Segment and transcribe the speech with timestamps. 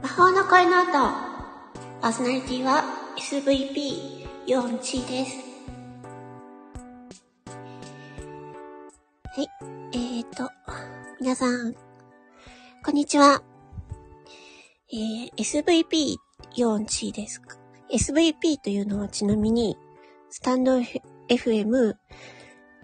[0.00, 0.92] 魔法の声の音。
[2.00, 2.84] パーソナリティは
[3.16, 5.38] SVP ヨンチです。
[9.24, 9.48] はい。
[9.92, 10.50] えーと、
[11.20, 11.74] 皆さん、
[12.84, 13.42] こんにちは。
[14.92, 16.14] えー、SVP
[16.54, 17.56] ヨンチですか
[17.92, 19.76] ？SVP というのはちなみに、
[20.30, 20.78] スタンド
[21.28, 21.96] FM、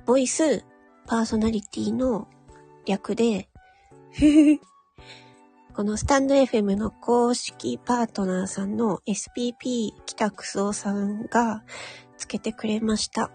[0.04, 0.64] ボイス、
[1.06, 2.26] パーソナリティの
[2.86, 3.48] 略で、
[5.74, 11.64] このスタンド FM の公式パートナーさんの SPP 北久夫さんが
[12.16, 13.32] つけてくれました。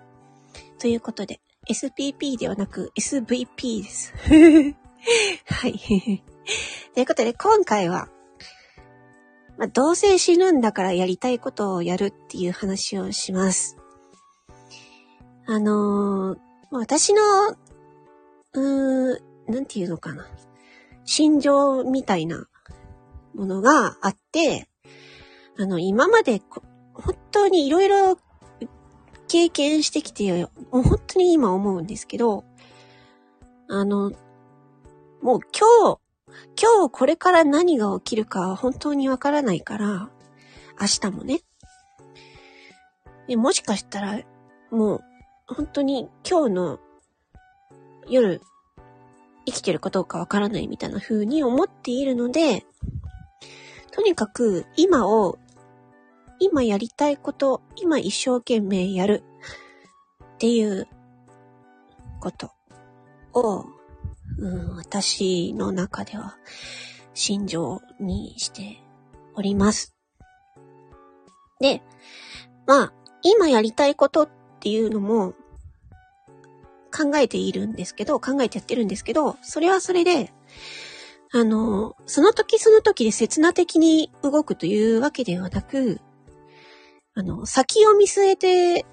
[0.80, 4.14] ということで、SPP ではなく SVP です。
[5.48, 6.24] はい。
[6.94, 8.08] ということで、今回は、
[9.58, 13.76] まあ、どうせ死ぬんだからやりたいことをやるっていう話をします。
[15.46, 16.40] あのー、
[16.72, 20.26] 私の、うーん、なんていうのかな。
[21.10, 22.46] 心情みたいな
[23.34, 24.70] ものがあって、
[25.58, 26.40] あの、今まで
[26.94, 28.20] 本当にいろいろ
[29.28, 32.46] 経験してきて、もう本当に今思うんですけど、
[33.68, 34.12] あの、
[35.24, 36.00] もう今日、
[36.62, 40.12] 今日これから何が起きるか本当にわからないから、
[40.80, 41.42] 明日もね。
[43.28, 44.20] でもしかしたら、
[44.70, 45.04] もう
[45.48, 46.80] 本当に今日の
[48.08, 48.44] 夜
[49.52, 52.66] 生きてるかどうかわからないみたいな風に思っているので、
[53.92, 55.38] とにかく今を、
[56.40, 59.24] 今やりたいこと、今一生懸命やる
[60.36, 60.88] っていう
[62.20, 62.52] こと
[63.34, 63.66] を、
[64.38, 66.38] うん、私の中では
[67.14, 68.82] 心情にして
[69.36, 69.96] おります。
[71.60, 71.82] で、
[72.66, 74.30] まあ、今やりたいことっ
[74.60, 75.34] ていうのも、
[77.00, 80.34] 考えているんですけど、考えてやってるんですけど、それはそれで、
[81.32, 86.02] あの、その時その時で刹那的に動くというわけではなく、
[87.14, 88.86] あの、先を見据えて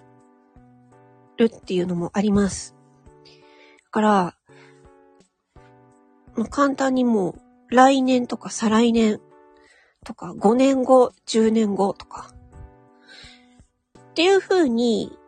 [1.37, 2.77] るっていうのもあります。
[3.85, 4.35] だから、
[6.37, 9.21] まあ、簡単にもう、来年とか再来年
[10.05, 12.31] とか、5年後、10年後とか、
[14.11, 15.19] っていう風に、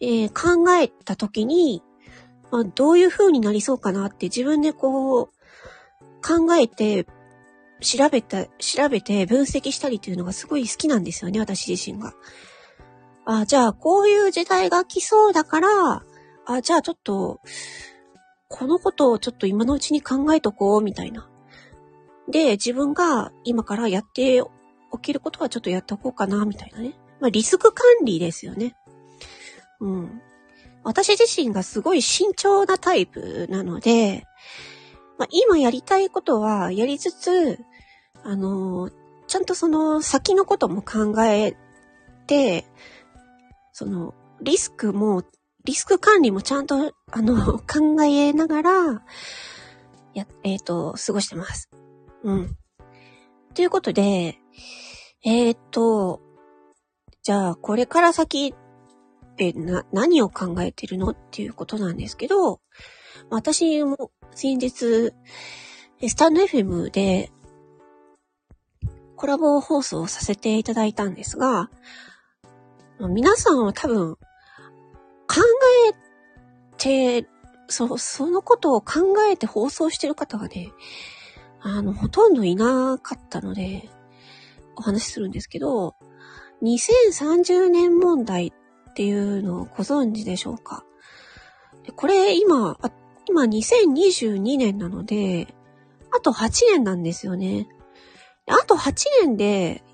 [0.00, 1.82] えー、考えた時に、
[2.50, 5.28] まあ、どういう風になりそうかなって自分でこう、
[6.22, 7.06] 考えて、
[7.80, 12.14] 調べた、調べて分析したりというのがすごい好きなんですよね、私自身が。
[13.24, 16.04] あ、じゃあ、こういう時代が来そうだから、
[16.46, 17.40] あ、じゃあちょっと、
[18.48, 21.28] このことをちょっと今のうちに考えとこう、みたいな。
[22.28, 26.94] で、自分が今からやっておけることはちょっとやっておこうかな、みたいなね。
[27.20, 28.76] まあ、リスク管理ですよね。
[29.80, 30.22] うん。
[30.86, 34.24] 私自身がすごい慎重なタイプなので、
[35.18, 37.58] まあ、今やりたいことはやりつつ、
[38.22, 38.90] あの、
[39.26, 41.56] ちゃんとその先のことも考え
[42.28, 42.66] て、
[43.72, 45.24] その、リスクも、
[45.64, 49.02] リスク管理もちゃんと、あの、 考えながら、
[50.14, 51.68] や、えっ、ー、と、過ごしてます。
[52.22, 52.56] うん。
[53.54, 54.38] ということで、
[55.24, 56.20] えっ、ー、と、
[57.24, 58.54] じゃあ、これから先
[59.36, 62.60] ってな、何を考えてるのっていうことなんですけど、
[63.28, 65.12] 私も先日、
[66.08, 67.30] スタンド FM で
[69.14, 71.70] コラボ放送をさせていただいたんですが、
[72.98, 75.42] 皆さんは多分考
[75.90, 75.94] え
[76.78, 77.28] て、
[77.68, 80.72] そ、そのことを考えて放送してる方がね、
[81.60, 83.90] あの、ほとんどいなかったので、
[84.76, 85.94] お話しするんですけど、
[86.62, 88.52] 2030年問題っ
[88.96, 90.82] っていうのをご存知でしょうか？
[91.96, 92.78] これ今、
[93.28, 95.54] 今2022年なので、
[96.16, 97.68] あと8年なんですよね。
[98.46, 99.84] あと8年で、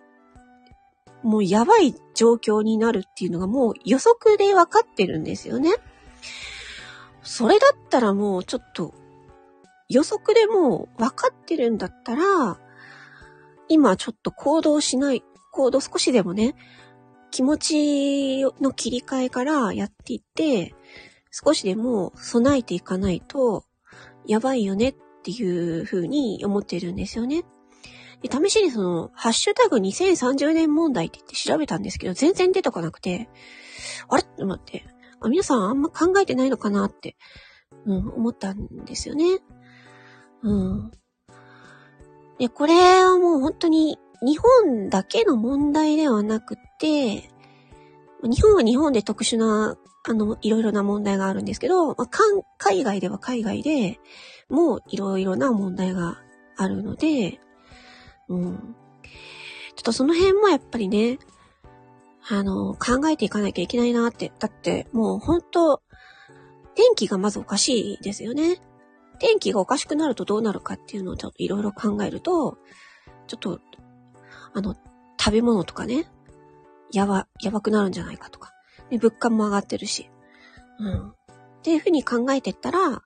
[1.24, 5.72] もうやばい状況になるっていうのがもう予測で分かってるんですよね。
[7.24, 8.94] それだったらもうちょっと
[9.88, 12.56] 予測でもう分かってるんだったら、
[13.68, 16.54] 今ちょっと行動しない、行動少しでもね、
[17.32, 20.74] 気持ちの切り替えからやっていって、
[21.32, 23.64] 少しでも備えていかないと、
[24.26, 24.94] やばいよねっ
[25.24, 27.42] ていう風に思ってるんですよね。
[28.20, 33.28] で、試しにその、ハッシュタグ2030年問題って言って調べたんですけど、全然出てこなくて、
[34.08, 34.22] あれ？
[34.22, 34.84] って思って、
[35.20, 37.16] あ、皆さんあんま考えてないのかなって、
[37.86, 39.40] うん、思ったんですよね。
[40.42, 40.90] うん。
[42.38, 47.28] で、これはもう本当に日本だけの問題ではなくて、
[48.22, 52.08] 日本は日本で特殊な、あの、いろいろな問題があるんですけど、まあ、
[52.58, 53.98] 海外では海外で
[54.48, 56.22] もういろいろな問題が
[56.56, 57.40] あるので、
[58.28, 58.76] うん。
[59.74, 61.18] ちょっとその辺もやっぱりね、
[62.28, 64.32] あの、考えていかなきゃいけないなって。
[64.38, 65.82] だって、もう本当
[66.74, 68.60] 天気がまずおかしいですよね。
[69.18, 72.58] 天気がおかしくなるとどうなるかっていうのをちょっといろいろ考えると、
[73.26, 73.60] ちょっと、
[74.54, 74.76] あの、
[75.18, 76.06] 食べ物とかね、
[76.92, 78.52] やば、やばくなるんじゃないかとか。
[78.90, 80.10] で、物価も上がってるし。
[80.78, 81.08] うん。
[81.08, 81.14] っ
[81.62, 83.02] ていうふうに考えてったら、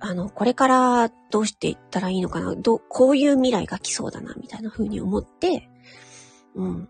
[0.00, 5.68] あの、これからどうしていったらいいのかな、ど、こういう未来が来そうだな、みたいな風に思って、
[6.54, 6.88] うん。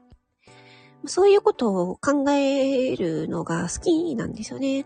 [1.07, 4.85] そういうことを考えるのが好きなんですよね。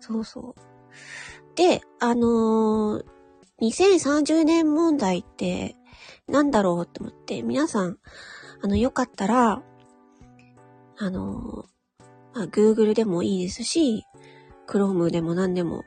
[0.00, 1.56] そうそう。
[1.56, 3.04] で、あのー、
[3.60, 5.76] 2030年問題って
[6.28, 7.98] 何だろうって思って、皆さん、
[8.62, 9.62] あの、よかったら、
[10.98, 11.66] あの、
[12.34, 14.04] まあ、Google でもいいですし、
[14.66, 15.84] Chrome でも何でも、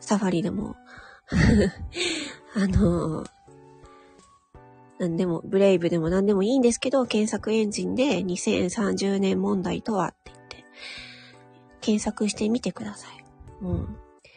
[0.00, 0.76] サファリでも、
[2.54, 3.24] あの、
[4.98, 10.64] 何でも、ブレイブでも何でもいいんですけど、検索エンジンで2030年問題とはって言って、
[11.80, 13.24] 検索してみてください。
[13.62, 13.96] うん。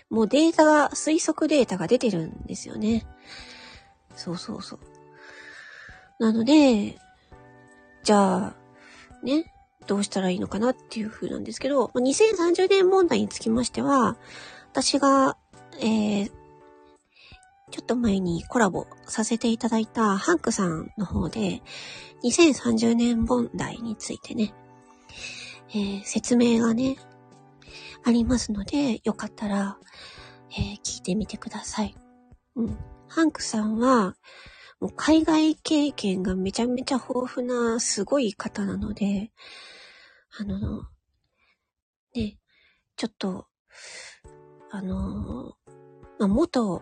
[0.10, 3.08] もうデータが、推測データが出てるんですよね。
[4.16, 4.80] そうそうそう。
[6.22, 7.00] なので、
[8.04, 8.56] じゃあ、
[9.24, 9.52] ね、
[9.88, 14.18] どうしたらいいのかなっていう風なんですけど、2030年問題につきましては、
[14.72, 15.36] 私が、
[15.80, 16.32] えー、
[17.72, 21.64] ちょっと前にコラボさせていただいたハンクさんの方で、
[22.24, 24.54] 2030年問題についてね、
[25.72, 26.98] えー、説明がね、
[28.04, 29.80] ありますので、よかったら、
[30.52, 31.96] えー、聞いてみてください。
[32.56, 32.78] うん。
[33.08, 34.16] ハンクさんは、
[34.82, 39.32] もう海外経験がめちゃめちゃ豊富なすごい方なので、
[40.38, 40.84] あの、
[42.14, 42.38] ね、
[42.98, 43.48] ちょっと、
[44.72, 45.56] あの、
[46.20, 46.82] まあ、元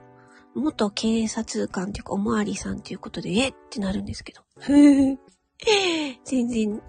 [0.56, 4.42] 元警察官っていうか、おまわりさんっていうことで、えってなるんですけど。
[6.26, 6.82] 全然、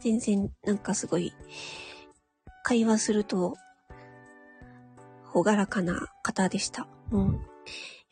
[0.00, 1.34] 全然、なんかすごい、
[2.62, 3.56] 会話すると、
[5.24, 6.88] ほがらかな方でした。
[7.10, 7.46] うん。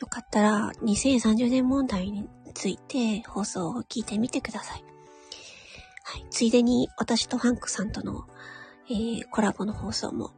[0.03, 4.85] よかったら、2030年問題について放送を聞いてみてください。
[6.03, 6.27] はい。
[6.29, 8.27] ついでに、私とハンクさんとの、
[8.91, 10.33] えー、コラボの放送も、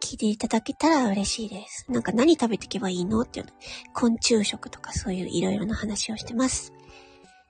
[0.00, 1.86] 聞いていただけたら嬉しいです。
[1.88, 3.52] なんか何食べていけばいいのっていうの、
[3.94, 6.72] 昆虫食とかそういういろいろな話をしてます。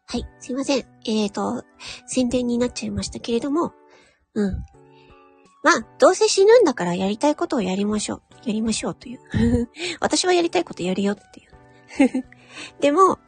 [0.05, 0.85] はい、すいません。
[1.07, 1.65] えーと、
[2.07, 3.73] 宣伝になっちゃいましたけれども、
[4.35, 4.53] うん。
[5.65, 8.28] まあ、どうせ死ぬんだからやりたいことをやりましょう。
[8.45, 9.69] やりましょうという。
[10.01, 12.25] 私はやりたいことやるよっていう。
[12.81, 13.19] でも、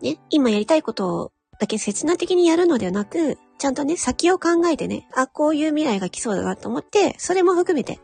[0.00, 8.00] ね、今やりたいことだけ切な的にやるのではなく、ちゃんとね、先を考えてね、あ、こういう未来が来そうだなと思って、それも含めて、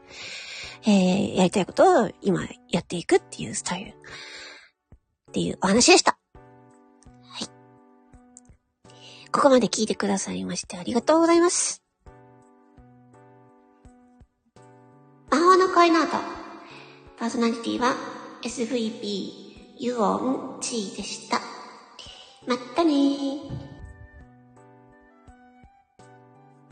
[0.84, 3.90] えー、やりたいことを今やっていくっていうスタイル。
[3.90, 3.94] っ
[5.32, 6.18] ていうお話でした。
[7.22, 7.48] はい。
[9.32, 11.85] ここまで聞いてくださいましてありがとうございます。
[15.86, 16.16] イナート。
[17.16, 17.94] パーソナリティは
[18.42, 21.40] SVP ユオンチーでした。
[22.48, 23.75] まったねー。